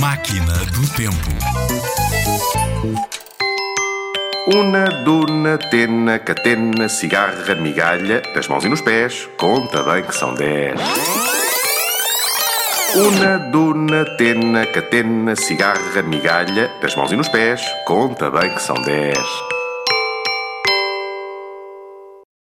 Máquina 0.00 0.54
do 0.72 0.88
Tempo. 0.96 1.30
Una, 4.46 4.86
duna, 5.04 5.58
tena, 5.58 6.18
catena, 6.18 6.88
cigarra, 6.88 7.54
migalha, 7.54 8.22
nas 8.34 8.48
mãos 8.48 8.64
e 8.64 8.70
nos 8.70 8.80
pés, 8.80 9.28
conta 9.36 9.82
bem 9.82 10.02
que 10.02 10.14
são 10.14 10.34
dez. 10.34 10.80
Una, 12.94 13.36
duna, 13.52 14.06
tena, 14.16 14.64
catena, 14.64 15.36
cigarra, 15.36 16.00
migalha, 16.02 16.70
nas 16.82 16.96
mãos 16.96 17.12
e 17.12 17.16
nos 17.16 17.28
pés, 17.28 17.60
conta 17.84 18.30
bem 18.30 18.54
que 18.54 18.62
são 18.62 18.80
dez. 18.80 19.49